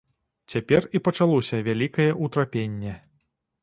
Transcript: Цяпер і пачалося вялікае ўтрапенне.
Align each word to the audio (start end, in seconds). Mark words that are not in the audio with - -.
Цяпер 0.53 0.87
і 0.97 1.03
пачалося 1.09 1.63
вялікае 1.71 2.11
ўтрапенне. 2.25 3.01